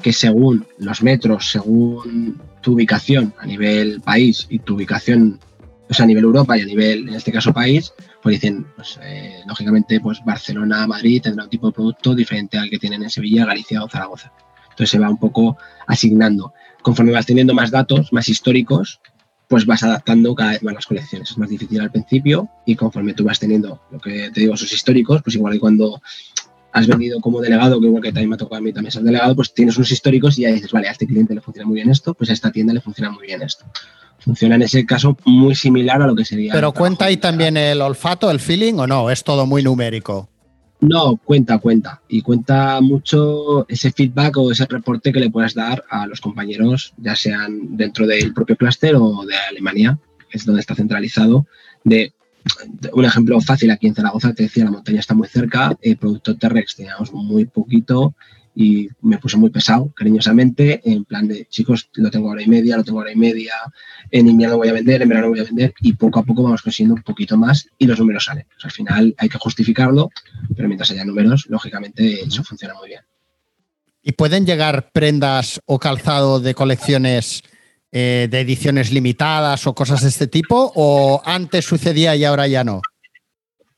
que 0.00 0.12
según 0.12 0.64
los 0.78 1.02
metros, 1.02 1.50
según 1.50 2.40
tu 2.60 2.74
ubicación 2.74 3.32
a 3.40 3.46
nivel 3.46 4.00
país 4.00 4.46
y 4.48 4.58
tu 4.60 4.74
ubicación, 4.74 5.40
o 5.88 5.94
sea, 5.94 6.04
a 6.04 6.06
nivel 6.06 6.22
Europa 6.24 6.56
y 6.56 6.60
a 6.60 6.66
nivel, 6.66 7.08
en 7.08 7.14
este 7.14 7.32
caso, 7.32 7.52
país, 7.52 7.92
pues 8.22 8.34
dicen, 8.36 8.66
pues 8.76 9.00
eh, 9.02 9.40
lógicamente, 9.48 9.98
pues 10.00 10.18
Barcelona, 10.24 10.86
Madrid 10.86 11.22
tendrá 11.22 11.44
un 11.44 11.50
tipo 11.50 11.66
de 11.68 11.72
producto 11.72 12.14
diferente 12.14 12.58
al 12.58 12.68
que 12.70 12.78
tienen 12.78 13.02
en 13.04 13.10
Sevilla, 13.10 13.46
Galicia 13.46 13.82
o 13.82 13.88
Zaragoza. 13.88 14.32
Entonces 14.70 14.90
se 14.90 14.98
va 14.98 15.08
un 15.08 15.18
poco 15.18 15.56
asignando. 15.86 16.52
Conforme 16.82 17.12
vas 17.12 17.24
teniendo 17.26 17.54
más 17.54 17.70
datos, 17.70 18.12
más 18.12 18.28
históricos, 18.28 19.00
pues 19.48 19.64
vas 19.64 19.82
adaptando 19.82 20.34
cada 20.34 20.52
vez 20.52 20.62
más 20.62 20.74
las 20.74 20.86
colecciones. 20.86 21.30
Es 21.30 21.38
más 21.38 21.48
difícil 21.48 21.80
al 21.80 21.90
principio 21.90 22.48
y 22.64 22.74
conforme 22.74 23.14
tú 23.14 23.24
vas 23.24 23.38
teniendo, 23.38 23.80
lo 23.90 23.98
que 24.00 24.30
te 24.30 24.40
digo, 24.40 24.54
esos 24.54 24.72
históricos, 24.72 25.22
pues 25.22 25.36
igual 25.36 25.54
que 25.54 25.60
cuando 25.60 26.00
has 26.72 26.86
vendido 26.86 27.20
como 27.20 27.40
delegado, 27.40 27.80
que 27.80 27.86
igual 27.86 28.02
que 28.02 28.10
también 28.10 28.28
me 28.28 28.34
ha 28.34 28.38
tocado 28.38 28.58
a 28.58 28.60
mí 28.60 28.72
también 28.72 28.92
ser 28.92 29.02
delegado, 29.02 29.34
pues 29.34 29.54
tienes 29.54 29.76
unos 29.76 29.90
históricos 29.90 30.38
y 30.38 30.42
ya 30.42 30.50
dices, 30.50 30.72
vale, 30.72 30.88
a 30.88 30.92
este 30.92 31.06
cliente 31.06 31.34
le 31.34 31.40
funciona 31.40 31.66
muy 31.66 31.76
bien 31.76 31.90
esto, 31.90 32.12
pues 32.12 32.28
a 32.30 32.32
esta 32.32 32.50
tienda 32.50 32.74
le 32.74 32.80
funciona 32.80 33.10
muy 33.10 33.26
bien 33.26 33.40
esto. 33.42 33.64
Funciona 34.18 34.56
en 34.56 34.62
ese 34.62 34.84
caso 34.84 35.16
muy 35.24 35.54
similar 35.54 36.02
a 36.02 36.06
lo 36.06 36.14
que 36.14 36.24
sería. 36.24 36.52
Pero 36.52 36.72
cuenta 36.72 37.06
ahí 37.06 37.16
también 37.16 37.56
el 37.56 37.80
olfato, 37.80 38.30
el 38.30 38.40
feeling 38.40 38.74
o 38.74 38.86
no, 38.86 39.10
es 39.10 39.22
todo 39.22 39.46
muy 39.46 39.62
numérico. 39.62 40.28
No, 40.80 41.16
cuenta, 41.16 41.58
cuenta. 41.58 42.02
Y 42.08 42.22
cuenta 42.22 42.80
mucho 42.80 43.66
ese 43.68 43.90
feedback 43.90 44.36
o 44.36 44.52
ese 44.52 44.66
reporte 44.66 45.12
que 45.12 45.20
le 45.20 45.30
puedas 45.30 45.54
dar 45.54 45.84
a 45.88 46.06
los 46.06 46.20
compañeros, 46.20 46.92
ya 46.98 47.16
sean 47.16 47.76
dentro 47.76 48.06
del 48.06 48.34
propio 48.34 48.56
clúster 48.56 48.94
o 48.96 49.24
de 49.24 49.36
Alemania, 49.36 49.98
que 50.28 50.38
es 50.38 50.44
donde 50.44 50.60
está 50.60 50.74
centralizado. 50.74 51.46
De, 51.82 52.12
un 52.92 53.04
ejemplo 53.04 53.40
fácil, 53.40 53.70
aquí 53.70 53.86
en 53.86 53.94
Zaragoza 53.94 54.32
te 54.32 54.44
decía, 54.44 54.64
la 54.64 54.70
montaña 54.70 55.00
está 55.00 55.14
muy 55.14 55.28
cerca, 55.28 55.76
el 55.80 55.96
producto 55.96 56.36
T-Rex 56.36 56.76
teníamos 56.76 57.12
muy 57.12 57.46
poquito 57.46 58.14
y 58.58 58.88
me 59.02 59.18
puse 59.18 59.36
muy 59.36 59.50
pesado, 59.50 59.92
cariñosamente, 59.94 60.80
en 60.82 61.04
plan 61.04 61.28
de, 61.28 61.44
chicos, 61.44 61.90
lo 61.92 62.10
tengo 62.10 62.30
hora 62.30 62.40
y 62.40 62.46
media, 62.46 62.78
lo 62.78 62.84
tengo 62.84 63.00
hora 63.00 63.12
y 63.12 63.16
media, 63.16 63.52
en 64.10 64.28
invierno 64.28 64.56
voy 64.56 64.68
a 64.68 64.72
vender, 64.72 65.02
en 65.02 65.10
verano 65.10 65.28
voy 65.28 65.40
a 65.40 65.44
vender, 65.44 65.74
y 65.82 65.92
poco 65.92 66.20
a 66.20 66.22
poco 66.22 66.42
vamos 66.42 66.62
consiguiendo 66.62 66.94
un 66.94 67.02
poquito 67.02 67.36
más 67.36 67.68
y 67.76 67.86
los 67.86 67.98
números 67.98 68.24
salen. 68.24 68.46
O 68.56 68.60
sea, 68.60 68.68
al 68.68 68.72
final 68.72 69.14
hay 69.18 69.28
que 69.28 69.36
justificarlo, 69.36 70.10
pero 70.56 70.68
mientras 70.68 70.90
haya 70.90 71.04
números, 71.04 71.44
lógicamente 71.50 72.22
eso 72.22 72.42
funciona 72.42 72.72
muy 72.72 72.88
bien. 72.88 73.02
¿Y 74.02 74.12
pueden 74.12 74.46
llegar 74.46 74.90
prendas 74.90 75.60
o 75.66 75.78
calzado 75.78 76.40
de 76.40 76.54
colecciones 76.54 77.42
eh, 77.92 78.26
de 78.30 78.40
ediciones 78.40 78.90
limitadas 78.90 79.66
o 79.66 79.74
cosas 79.74 80.00
de 80.00 80.08
este 80.08 80.28
tipo? 80.28 80.72
¿O 80.74 81.20
antes 81.26 81.66
sucedía 81.66 82.16
y 82.16 82.24
ahora 82.24 82.48
ya 82.48 82.64
no? 82.64 82.80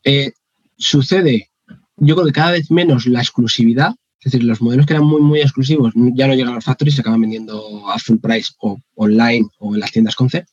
Eh, 0.04 0.34
sucede, 0.76 1.50
yo 1.96 2.14
creo 2.14 2.26
que 2.26 2.32
cada 2.32 2.52
vez 2.52 2.70
menos 2.70 3.06
la 3.06 3.20
exclusividad, 3.20 3.96
es 4.20 4.32
decir, 4.32 4.44
los 4.44 4.60
modelos 4.60 4.86
que 4.86 4.94
eran 4.94 5.06
muy, 5.06 5.20
muy 5.20 5.40
exclusivos 5.40 5.92
ya 5.94 6.26
no 6.26 6.34
llegan 6.34 6.54
al 6.54 6.62
factory 6.62 6.90
y 6.90 6.94
se 6.94 7.02
acaban 7.02 7.20
vendiendo 7.20 7.88
a 7.88 7.98
full 7.98 8.18
price 8.18 8.52
o 8.60 8.78
online 8.96 9.46
o 9.58 9.74
en 9.74 9.80
las 9.80 9.92
tiendas 9.92 10.16
concept, 10.16 10.48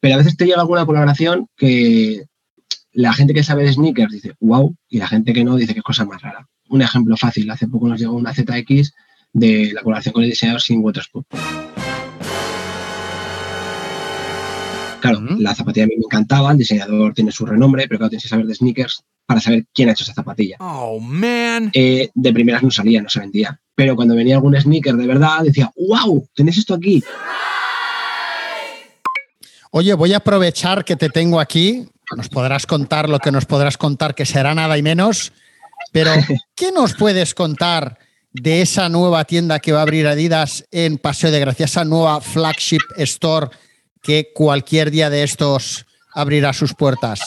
pero 0.00 0.14
a 0.14 0.18
veces 0.18 0.36
te 0.36 0.44
llega 0.44 0.60
alguna 0.60 0.84
colaboración 0.84 1.48
que 1.56 2.24
la 2.92 3.12
gente 3.14 3.32
que 3.32 3.42
sabe 3.42 3.64
de 3.64 3.72
sneakers 3.72 4.12
dice 4.12 4.34
wow 4.40 4.74
y 4.88 4.98
la 4.98 5.06
gente 5.06 5.32
que 5.32 5.44
no 5.44 5.56
dice 5.56 5.72
que 5.72 5.80
es 5.80 5.84
cosa 5.84 6.04
más 6.04 6.20
rara. 6.20 6.46
Un 6.68 6.82
ejemplo 6.82 7.16
fácil, 7.16 7.50
hace 7.50 7.68
poco 7.68 7.88
nos 7.88 7.98
llegó 7.98 8.14
una 8.14 8.34
ZX 8.34 8.92
de 9.32 9.72
la 9.72 9.82
colaboración 9.82 10.12
con 10.12 10.24
el 10.24 10.30
diseñador 10.30 10.60
Sin 10.60 10.80
Waterspoon. 10.80 11.24
Claro, 15.00 15.20
la 15.38 15.54
zapatilla 15.54 15.84
a 15.84 15.88
mí 15.88 15.94
me 15.96 16.04
encantaba, 16.04 16.52
el 16.52 16.58
diseñador 16.58 17.14
tiene 17.14 17.30
su 17.30 17.46
renombre, 17.46 17.86
pero 17.86 17.98
claro, 17.98 18.10
tienes 18.10 18.24
que 18.24 18.28
saber 18.28 18.46
de 18.46 18.54
sneakers 18.54 19.04
para 19.26 19.40
saber 19.40 19.66
quién 19.74 19.88
ha 19.88 19.92
hecho 19.92 20.04
esa 20.04 20.14
zapatilla. 20.14 20.56
Oh, 20.60 21.00
man. 21.00 21.70
Eh, 21.74 22.10
de 22.14 22.32
primeras 22.32 22.62
no 22.62 22.70
salía, 22.70 23.02
no 23.02 23.08
se 23.08 23.20
vendía. 23.20 23.60
Pero 23.74 23.96
cuando 23.96 24.14
venía 24.14 24.36
algún 24.36 24.58
sneaker 24.58 24.94
de 24.94 25.06
verdad, 25.06 25.42
decía, 25.42 25.70
wow, 25.76 26.26
tenéis 26.34 26.58
esto 26.58 26.74
aquí. 26.74 27.02
Oye, 29.72 29.92
voy 29.94 30.14
a 30.14 30.18
aprovechar 30.18 30.84
que 30.84 30.96
te 30.96 31.10
tengo 31.10 31.40
aquí. 31.40 31.86
Nos 32.16 32.28
podrás 32.28 32.66
contar 32.66 33.08
lo 33.08 33.18
que 33.18 33.32
nos 33.32 33.44
podrás 33.44 33.76
contar, 33.76 34.14
que 34.14 34.24
será 34.24 34.54
nada 34.54 34.78
y 34.78 34.82
menos. 34.82 35.32
Pero, 35.92 36.12
¿qué 36.54 36.72
nos 36.72 36.94
puedes 36.94 37.34
contar 37.34 37.98
de 38.32 38.62
esa 38.62 38.88
nueva 38.88 39.24
tienda 39.24 39.58
que 39.58 39.72
va 39.72 39.80
a 39.80 39.82
abrir 39.82 40.06
Adidas 40.06 40.64
en 40.70 40.98
Paseo 40.98 41.30
de 41.30 41.40
Gracia, 41.40 41.66
esa 41.66 41.84
nueva 41.84 42.20
flagship 42.20 42.82
store 42.96 43.48
que 44.02 44.30
cualquier 44.34 44.90
día 44.90 45.10
de 45.10 45.24
estos 45.24 45.84
abrirá 46.14 46.52
sus 46.52 46.74
puertas? 46.74 47.20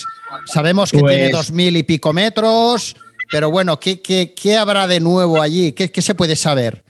Sabemos 0.45 0.91
que 0.91 0.99
Pues- 0.99 1.15
tiene 1.15 1.31
dos 1.31 1.51
mil 1.51 1.75
y 1.77 1.83
pico 1.83 2.13
metros, 2.13 2.95
pero 3.31 3.51
bueno, 3.51 3.79
¿qué, 3.79 4.01
qué, 4.01 4.33
qué 4.35 4.57
habrá 4.57 4.87
de 4.87 4.99
nuevo 4.99 5.41
allí? 5.41 5.71
¿Qué, 5.73 5.91
qué 5.91 6.01
se 6.01 6.15
puede 6.15 6.35
saber? 6.35 6.83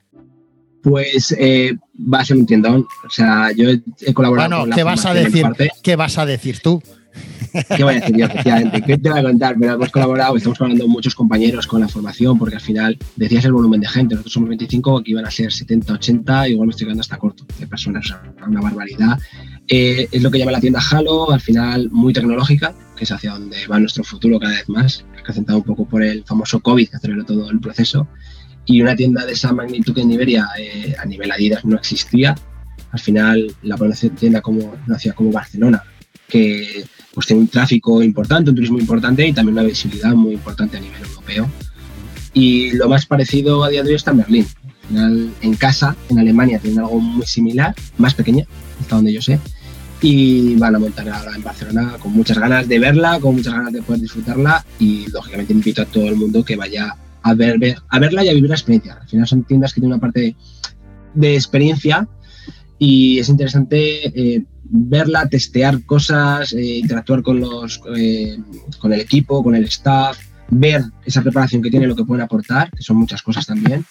Pues 0.81 1.35
eh, 1.37 1.75
va 1.97 2.19
a 2.19 2.25
ser 2.25 2.37
un 2.37 2.45
tiendón. 2.45 2.87
O 3.05 3.09
sea, 3.09 3.51
yo 3.55 3.69
he, 3.69 4.13
colaborado 4.13 4.47
Bueno, 4.49 4.61
con 4.61 4.69
la 4.69 4.75
¿qué 4.75 4.83
vas 4.83 5.05
a 5.05 5.13
decir? 5.13 5.45
¿Qué 5.83 5.95
vas 5.95 6.17
a 6.17 6.25
decir 6.25 6.59
tú? 6.61 6.81
¿Qué 7.75 7.83
voy 7.83 7.95
a 7.95 7.99
decir 7.99 8.15
yo? 8.15 8.27
¿Qué 8.85 8.97
te 8.97 9.09
voy 9.09 9.19
a 9.19 9.23
contar? 9.23 9.55
Pero 9.59 9.73
hemos 9.73 9.89
colaborado, 9.89 10.37
estamos 10.37 10.57
colaborando 10.57 10.87
muchos 10.87 11.15
compañeros 11.15 11.67
con 11.67 11.81
la 11.81 11.87
formación, 11.87 12.37
porque 12.37 12.55
al 12.55 12.61
final 12.61 12.97
decías 13.15 13.45
el 13.45 13.53
volumen 13.53 13.81
de 13.81 13.87
gente. 13.87 14.15
Nosotros 14.15 14.33
somos 14.33 14.49
25, 14.49 14.99
aquí 14.99 15.11
iban 15.11 15.25
a 15.25 15.31
ser 15.31 15.51
70, 15.51 15.93
80, 15.93 16.49
igual 16.49 16.67
me 16.67 16.71
estoy 16.71 16.85
quedando 16.85 17.01
hasta 17.01 17.17
corto 17.17 17.45
de 17.57 17.67
personas, 17.67 18.05
o 18.05 18.07
sea, 18.09 18.21
una 18.47 18.61
barbaridad. 18.61 19.19
Eh, 19.67 20.07
es 20.11 20.21
lo 20.21 20.31
que 20.31 20.39
llama 20.39 20.51
la 20.51 20.61
tienda 20.61 20.81
Halo, 20.91 21.31
al 21.31 21.41
final 21.41 21.89
muy 21.91 22.13
tecnológica, 22.13 22.73
que 22.95 23.03
es 23.03 23.11
hacia 23.11 23.31
donde 23.31 23.67
va 23.67 23.79
nuestro 23.79 24.03
futuro 24.03 24.39
cada 24.39 24.53
vez 24.53 24.69
más, 24.69 25.05
acrecentado 25.17 25.59
un 25.59 25.63
poco 25.63 25.87
por 25.87 26.03
el 26.03 26.23
famoso 26.25 26.59
COVID 26.59 26.89
que 26.89 26.95
aceleró 26.97 27.23
todo 27.23 27.49
el 27.49 27.59
proceso. 27.59 28.07
Y 28.65 28.81
una 28.81 28.95
tienda 28.95 29.25
de 29.25 29.33
esa 29.33 29.51
magnitud 29.51 29.97
en 29.97 30.11
Iberia, 30.11 30.47
eh, 30.59 30.95
a 30.99 31.05
nivel 31.05 31.31
Adidas, 31.31 31.65
no 31.65 31.75
existía. 31.75 32.35
Al 32.91 32.99
final, 32.99 33.55
la 33.63 33.77
población 33.77 34.15
tienda 34.15 34.41
como, 34.41 34.75
ciudad 34.97 35.15
como 35.15 35.31
Barcelona, 35.31 35.83
que 36.27 36.85
pues 37.19 37.27
tiene 37.27 37.41
un 37.41 37.49
tráfico 37.49 38.01
importante, 38.01 38.49
un 38.49 38.55
turismo 38.55 38.79
importante 38.79 39.27
y 39.27 39.33
también 39.33 39.57
una 39.57 39.67
visibilidad 39.67 40.13
muy 40.13 40.35
importante 40.35 40.77
a 40.77 40.79
nivel 40.79 41.01
europeo. 41.01 41.49
Y 42.33 42.71
lo 42.77 42.87
más 42.87 43.05
parecido 43.05 43.61
a 43.61 43.67
día 43.67 43.83
de 43.83 43.89
hoy 43.89 43.95
está 43.95 44.11
en 44.11 44.17
Berlín. 44.19 44.47
Al 44.63 44.87
final, 44.87 45.33
en 45.41 45.53
casa, 45.55 45.97
en 46.07 46.17
Alemania, 46.17 46.59
tienen 46.59 46.79
algo 46.79 46.97
muy 47.01 47.25
similar, 47.25 47.75
más 47.97 48.13
pequeña, 48.13 48.45
hasta 48.79 48.95
donde 48.95 49.11
yo 49.11 49.21
sé. 49.21 49.37
Y 50.01 50.55
van 50.55 50.75
a 50.75 50.79
montar 50.79 51.09
ahora 51.09 51.35
en 51.35 51.43
Barcelona 51.43 51.97
con 51.99 52.13
muchas 52.13 52.37
ganas 52.37 52.65
de 52.69 52.79
verla, 52.79 53.19
con 53.19 53.35
muchas 53.35 53.53
ganas 53.53 53.73
de 53.73 53.81
poder 53.81 53.99
disfrutarla. 53.99 54.65
Y 54.79 55.11
lógicamente 55.11 55.51
invito 55.51 55.81
a 55.81 55.85
todo 55.87 56.07
el 56.07 56.15
mundo 56.15 56.45
que 56.45 56.55
vaya 56.55 56.95
a, 57.21 57.33
ver, 57.33 57.75
a 57.89 57.99
verla 57.99 58.23
y 58.23 58.29
a 58.29 58.33
vivir 58.33 58.49
la 58.49 58.55
experiencia. 58.55 58.93
Al 58.93 59.09
final 59.09 59.27
son 59.27 59.43
tiendas 59.43 59.73
que 59.73 59.81
tienen 59.81 59.95
una 59.95 60.01
parte 60.01 60.21
de, 60.21 60.35
de 61.15 61.35
experiencia 61.35 62.07
y 62.77 63.19
es 63.19 63.27
interesante 63.27 64.07
eh, 64.07 64.45
verla, 64.69 65.27
testear 65.27 65.83
cosas, 65.83 66.53
eh, 66.53 66.77
interactuar 66.77 67.23
con, 67.23 67.39
los, 67.39 67.81
eh, 67.97 68.37
con 68.79 68.93
el 68.93 69.01
equipo, 69.01 69.43
con 69.43 69.55
el 69.55 69.65
staff, 69.65 70.17
ver 70.49 70.83
esa 71.05 71.21
preparación 71.21 71.61
que 71.61 71.69
tiene, 71.69 71.87
lo 71.87 71.95
que 71.95 72.05
pueden 72.05 72.23
aportar, 72.23 72.69
que 72.71 72.83
son 72.83 72.97
muchas 72.97 73.21
cosas 73.21 73.45
también. 73.45 73.85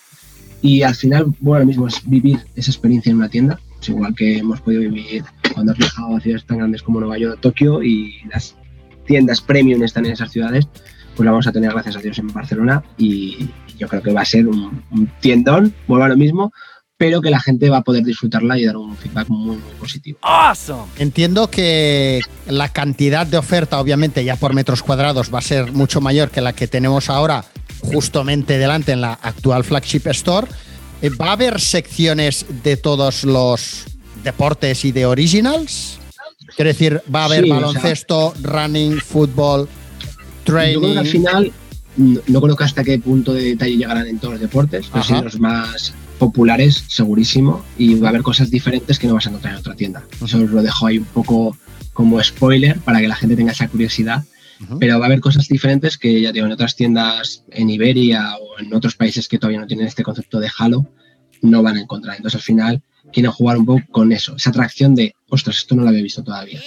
Y 0.62 0.82
al 0.82 0.94
final, 0.94 1.26
bueno, 1.40 1.60
lo 1.60 1.66
mismo 1.66 1.86
es 1.86 2.00
vivir 2.04 2.38
esa 2.56 2.70
experiencia 2.70 3.10
en 3.10 3.18
una 3.18 3.28
tienda, 3.28 3.60
es 3.80 3.88
igual 3.88 4.14
que 4.14 4.38
hemos 4.38 4.60
podido 4.60 4.82
vivir 4.82 5.24
cuando 5.54 5.72
has 5.72 5.78
viajado 5.78 6.16
a 6.16 6.20
ciudades 6.20 6.44
tan 6.44 6.58
grandes 6.58 6.82
como 6.82 7.00
Nueva 7.00 7.18
York 7.18 7.36
o 7.38 7.40
Tokio 7.40 7.82
y 7.82 8.22
las 8.32 8.56
tiendas 9.06 9.40
premium 9.40 9.82
están 9.84 10.04
en 10.06 10.12
esas 10.12 10.32
ciudades, 10.32 10.66
pues 11.14 11.24
la 11.24 11.30
vamos 11.30 11.46
a 11.46 11.52
tener 11.52 11.70
gracias 11.72 11.96
a 11.96 12.00
Dios 12.00 12.18
en 12.18 12.28
Barcelona 12.28 12.82
y 12.96 13.48
yo 13.78 13.86
creo 13.86 14.02
que 14.02 14.12
va 14.12 14.22
a 14.22 14.24
ser 14.24 14.48
un, 14.48 14.82
un 14.90 15.08
tiendón, 15.20 15.72
vuelvo 15.86 16.04
a 16.04 16.08
lo 16.08 16.16
mismo, 16.16 16.52
pero 16.98 17.20
que 17.22 17.30
la 17.30 17.38
gente 17.40 17.70
va 17.70 17.78
a 17.78 17.82
poder 17.82 18.02
disfrutarla 18.04 18.58
y 18.58 18.66
dar 18.66 18.76
un 18.76 18.96
feedback 18.96 19.28
muy, 19.28 19.56
muy 19.56 19.72
positivo. 19.78 20.18
Awesome. 20.22 20.82
Entiendo 20.98 21.48
que 21.48 22.20
la 22.48 22.68
cantidad 22.70 23.24
de 23.24 23.38
oferta, 23.38 23.78
obviamente, 23.80 24.24
ya 24.24 24.34
por 24.34 24.52
metros 24.52 24.82
cuadrados, 24.82 25.32
va 25.32 25.38
a 25.38 25.42
ser 25.42 25.72
mucho 25.72 26.00
mayor 26.00 26.30
que 26.30 26.40
la 26.40 26.52
que 26.52 26.66
tenemos 26.66 27.08
ahora, 27.08 27.44
justamente 27.80 28.58
delante 28.58 28.90
en 28.92 29.00
la 29.00 29.12
actual 29.12 29.62
flagship 29.62 30.08
store. 30.08 30.48
Eh, 31.00 31.10
¿Va 31.10 31.28
a 31.28 31.32
haber 31.32 31.60
secciones 31.60 32.44
de 32.64 32.76
todos 32.76 33.22
los 33.22 33.84
deportes 34.24 34.84
y 34.84 34.90
de 34.90 35.06
originals? 35.06 36.00
Quiero 36.56 36.68
decir, 36.70 37.00
va 37.14 37.22
a 37.22 37.24
haber 37.26 37.44
Sí, 37.44 37.50
o 37.52 37.54
sea- 37.54 37.60
baloncesto, 37.66 38.34
running, 38.42 38.98
fútbol, 39.00 39.68
Yo 39.68 40.08
creo 40.44 40.80
que 40.80 40.86
al 40.88 40.94
training. 40.94 41.04
final, 41.04 41.52
no, 41.96 42.20
no 42.26 42.40
creo 42.40 42.56
que 42.56 42.64
hasta 42.64 42.82
qué 42.82 42.98
punto 42.98 43.32
de 43.32 43.42
detalle 43.44 43.76
llegarán 43.76 44.08
en 44.08 44.18
todos 44.18 44.32
los 44.34 44.40
deportes, 44.40 44.86
pero 44.92 45.04
sí 45.04 45.14
los 45.22 45.38
más 45.38 45.94
populares, 46.18 46.84
segurísimo, 46.88 47.64
y 47.78 47.94
va 47.94 48.08
a 48.08 48.10
haber 48.10 48.22
cosas 48.22 48.50
diferentes 48.50 48.98
que 48.98 49.06
no 49.06 49.14
vas 49.14 49.26
a 49.26 49.30
encontrar 49.30 49.54
en 49.54 49.60
otra 49.60 49.74
tienda. 49.74 50.04
Eso 50.22 50.38
os 50.38 50.50
lo 50.50 50.62
dejo 50.62 50.86
ahí 50.86 50.98
un 50.98 51.04
poco 51.04 51.56
como 51.92 52.22
spoiler 52.22 52.78
para 52.80 53.00
que 53.00 53.08
la 53.08 53.16
gente 53.16 53.36
tenga 53.36 53.52
esa 53.52 53.68
curiosidad. 53.68 54.24
Pero 54.80 54.98
va 54.98 55.04
a 55.04 55.06
haber 55.06 55.20
cosas 55.20 55.46
diferentes 55.46 55.96
que 55.96 56.20
ya 56.20 56.32
digo, 56.32 56.46
en 56.46 56.50
otras 56.50 56.74
tiendas 56.74 57.44
en 57.50 57.70
Iberia 57.70 58.34
o 58.36 58.58
en 58.58 58.74
otros 58.74 58.96
países 58.96 59.28
que 59.28 59.38
todavía 59.38 59.60
no 59.60 59.68
tienen 59.68 59.86
este 59.86 60.02
concepto 60.02 60.40
de 60.40 60.50
Halo, 60.58 60.84
no 61.42 61.62
van 61.62 61.76
a 61.76 61.80
encontrar. 61.80 62.16
Entonces 62.16 62.40
al 62.40 62.42
final 62.42 62.82
quieren 63.12 63.30
jugar 63.30 63.56
un 63.56 63.66
poco 63.66 63.82
con 63.92 64.10
eso, 64.12 64.34
esa 64.36 64.50
atracción 64.50 64.96
de, 64.96 65.14
ostras, 65.28 65.58
esto 65.58 65.76
no 65.76 65.82
lo 65.82 65.90
había 65.90 66.02
visto 66.02 66.24
todavía. 66.24 66.60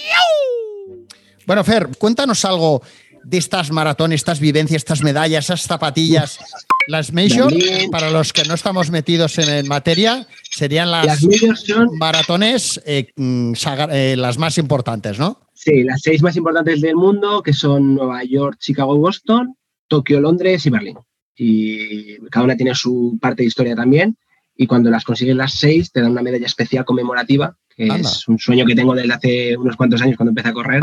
Bueno, 1.46 1.64
Fer, 1.64 1.88
cuéntanos 1.98 2.44
algo 2.44 2.82
de 3.24 3.38
estas 3.38 3.70
maratones, 3.70 4.20
estas 4.20 4.40
vivencias, 4.40 4.80
estas 4.80 5.02
medallas, 5.02 5.44
esas 5.44 5.62
zapatillas. 5.62 6.38
Las 6.86 7.12
Major, 7.12 7.52
Berlín. 7.52 7.90
para 7.90 8.10
los 8.10 8.32
que 8.32 8.44
no 8.44 8.54
estamos 8.54 8.90
metidos 8.90 9.38
en, 9.38 9.48
en 9.48 9.68
materia, 9.68 10.26
serían 10.50 10.90
las, 10.90 11.06
Las 11.06 11.20
son 11.64 11.88
maratones 11.98 12.80
eh, 12.84 13.08
mm, 13.16 13.52
eh, 13.90 14.16
las 14.16 14.38
más 14.38 14.58
importantes, 14.58 15.18
¿no? 15.18 15.40
Sí, 15.54 15.84
las 15.84 16.00
seis 16.02 16.22
más 16.22 16.36
importantes 16.36 16.80
del 16.80 16.96
mundo, 16.96 17.42
que 17.42 17.52
son 17.52 17.94
Nueva 17.94 18.24
York, 18.24 18.58
Chicago, 18.58 18.96
Boston, 18.96 19.56
Tokio, 19.86 20.20
Londres 20.20 20.66
y 20.66 20.70
Berlín. 20.70 20.98
Y 21.36 22.16
cada 22.30 22.44
una 22.44 22.56
tiene 22.56 22.74
su 22.74 23.18
parte 23.20 23.42
de 23.42 23.48
historia 23.48 23.76
también. 23.76 24.16
Y 24.56 24.66
cuando 24.66 24.90
las 24.90 25.04
consigues 25.04 25.36
las 25.36 25.54
seis, 25.54 25.92
te 25.92 26.00
dan 26.00 26.12
una 26.12 26.22
medalla 26.22 26.46
especial 26.46 26.84
conmemorativa, 26.84 27.56
que 27.74 27.84
Anda. 27.84 27.96
es 27.96 28.26
un 28.28 28.38
sueño 28.38 28.66
que 28.66 28.74
tengo 28.74 28.94
desde 28.94 29.12
hace 29.12 29.56
unos 29.56 29.76
cuantos 29.76 30.02
años 30.02 30.16
cuando 30.16 30.30
empecé 30.30 30.48
a 30.48 30.52
correr. 30.52 30.82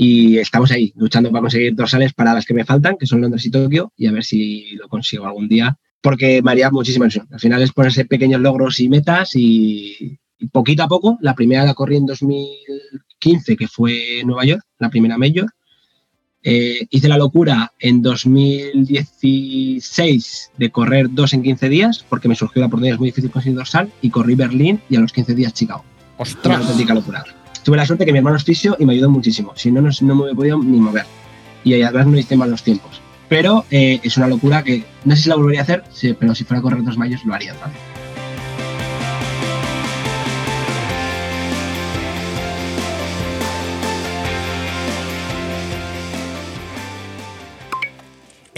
Y 0.00 0.38
estamos 0.38 0.70
ahí, 0.70 0.92
luchando 0.94 1.32
para 1.32 1.40
conseguir 1.40 1.74
dorsales 1.74 2.12
para 2.12 2.32
las 2.32 2.46
que 2.46 2.54
me 2.54 2.64
faltan, 2.64 2.96
que 2.96 3.04
son 3.04 3.20
Londres 3.20 3.44
y 3.44 3.50
Tokio, 3.50 3.92
y 3.96 4.06
a 4.06 4.12
ver 4.12 4.22
si 4.22 4.76
lo 4.76 4.86
consigo 4.86 5.26
algún 5.26 5.48
día, 5.48 5.76
porque 6.00 6.40
me 6.40 6.52
haría 6.52 6.70
muchísima 6.70 7.06
ilusión. 7.06 7.26
Al 7.32 7.40
final 7.40 7.60
es 7.62 7.72
ponerse 7.72 8.04
pequeños 8.04 8.40
logros 8.40 8.78
y 8.78 8.88
metas 8.88 9.34
y, 9.34 10.20
y 10.38 10.46
poquito 10.52 10.84
a 10.84 10.88
poco, 10.88 11.18
la 11.20 11.34
primera 11.34 11.64
la 11.64 11.74
corrí 11.74 11.96
en 11.96 12.06
2015, 12.06 13.56
que 13.56 13.66
fue 13.66 14.22
Nueva 14.24 14.44
York, 14.44 14.62
la 14.78 14.88
primera 14.88 15.18
Major. 15.18 15.50
Eh, 16.44 16.86
hice 16.90 17.08
la 17.08 17.18
locura 17.18 17.72
en 17.80 18.00
2016 18.00 20.52
de 20.56 20.70
correr 20.70 21.08
dos 21.10 21.34
en 21.34 21.42
15 21.42 21.68
días, 21.68 22.06
porque 22.08 22.28
me 22.28 22.36
surgió 22.36 22.60
la 22.60 22.66
oportunidad, 22.66 22.94
es 22.94 23.00
muy 23.00 23.08
difícil 23.08 23.32
conseguir 23.32 23.58
dorsal, 23.58 23.90
y 24.00 24.10
corrí 24.10 24.36
Berlín 24.36 24.80
y 24.88 24.94
a 24.94 25.00
los 25.00 25.12
15 25.12 25.34
días 25.34 25.54
Chicago. 25.54 25.84
Una 26.16 26.22
¡Ostras! 26.22 26.60
auténtica 26.60 26.94
locura. 26.94 27.24
Tuve 27.62 27.76
la 27.76 27.86
suerte 27.86 28.04
que 28.04 28.12
mi 28.12 28.18
hermano 28.18 28.36
es 28.36 28.44
fisio 28.44 28.76
y 28.78 28.86
me 28.86 28.94
ayudó 28.94 29.10
muchísimo. 29.10 29.52
Si 29.56 29.70
no, 29.70 29.80
no, 29.80 29.90
no 30.00 30.14
me 30.14 30.30
he 30.30 30.34
podido 30.34 30.58
ni 30.58 30.78
mover. 30.78 31.04
Y 31.64 31.80
además 31.82 32.06
no 32.06 32.18
hice 32.18 32.36
malos 32.36 32.62
tiempos. 32.62 33.00
Pero 33.28 33.64
eh, 33.70 34.00
es 34.02 34.16
una 34.16 34.26
locura 34.26 34.62
que 34.62 34.84
no 35.04 35.14
sé 35.14 35.22
si 35.22 35.28
la 35.28 35.36
volvería 35.36 35.60
a 35.60 35.64
hacer, 35.64 35.84
pero 36.18 36.34
si 36.34 36.44
fuera 36.44 36.60
a 36.60 36.62
correr 36.62 36.82
dos 36.82 36.96
mayos 36.96 37.24
lo 37.24 37.34
haría 37.34 37.52
también. 37.54 37.97